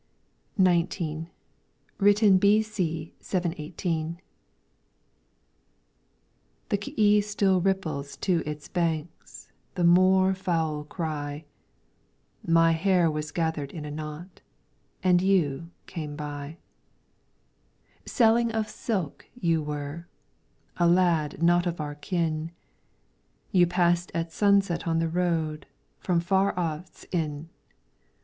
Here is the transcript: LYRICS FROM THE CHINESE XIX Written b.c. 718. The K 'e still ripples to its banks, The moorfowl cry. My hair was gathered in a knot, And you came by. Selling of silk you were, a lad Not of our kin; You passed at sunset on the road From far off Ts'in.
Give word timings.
LYRICS 0.57 0.97
FROM 0.97 1.27
THE 1.27 1.27
CHINESE 1.27 1.27
XIX 1.27 1.31
Written 1.99 2.37
b.c. 2.39 3.13
718. 3.19 4.21
The 6.69 6.77
K 6.79 6.91
'e 6.97 7.21
still 7.21 7.61
ripples 7.61 8.17
to 8.17 8.41
its 8.43 8.67
banks, 8.67 9.51
The 9.75 9.83
moorfowl 9.83 10.89
cry. 10.89 11.45
My 12.43 12.71
hair 12.71 13.11
was 13.11 13.31
gathered 13.31 13.71
in 13.71 13.85
a 13.85 13.91
knot, 13.91 14.41
And 15.03 15.21
you 15.21 15.69
came 15.85 16.15
by. 16.15 16.57
Selling 18.03 18.51
of 18.51 18.67
silk 18.67 19.27
you 19.39 19.61
were, 19.61 20.07
a 20.77 20.87
lad 20.87 21.43
Not 21.43 21.67
of 21.67 21.79
our 21.79 21.93
kin; 21.93 22.49
You 23.51 23.67
passed 23.67 24.11
at 24.15 24.31
sunset 24.31 24.87
on 24.87 24.97
the 24.97 25.09
road 25.09 25.67
From 25.99 26.19
far 26.19 26.57
off 26.57 26.91
Ts'in. 26.91 27.49